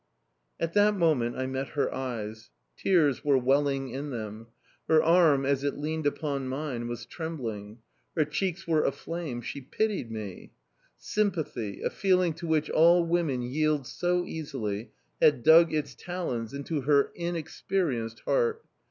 At 0.59 0.73
that 0.73 0.95
moment 0.95 1.35
I 1.37 1.45
met 1.45 1.77
her 1.77 1.93
eyes: 1.93 2.49
tears 2.75 3.23
were 3.23 3.37
welling 3.37 3.89
in 3.89 4.09
them. 4.09 4.47
Her 4.87 5.03
arm, 5.03 5.45
as 5.45 5.63
it 5.63 5.77
leaned 5.77 6.07
upon 6.07 6.47
mine, 6.47 6.87
was 6.87 7.05
trembling; 7.05 7.77
her 8.17 8.25
cheeks 8.25 8.67
were 8.67 8.83
aflame; 8.83 9.43
she 9.43 9.61
pitied 9.61 10.09
me! 10.09 10.53
Sympathy 10.97 11.83
a 11.83 11.91
feeling 11.91 12.33
to 12.33 12.47
which 12.47 12.67
all 12.71 13.05
women 13.05 13.43
yield 13.43 13.85
so 13.85 14.25
easily, 14.25 14.89
had 15.21 15.43
dug 15.43 15.71
its 15.71 15.93
talons 15.93 16.51
into 16.51 16.81
her 16.81 17.11
inexperienced 17.13 18.21
heart. 18.21 18.65